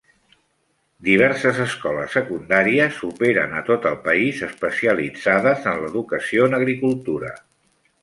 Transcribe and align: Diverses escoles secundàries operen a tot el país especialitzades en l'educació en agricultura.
Diverses 1.07 1.59
escoles 1.65 2.15
secundàries 2.17 2.99
operen 3.09 3.55
a 3.59 3.63
tot 3.69 3.87
el 3.93 4.01
país 4.09 4.43
especialitzades 4.51 5.73
en 5.75 5.81
l'educació 5.87 6.53
en 6.53 6.63
agricultura. 6.65 7.35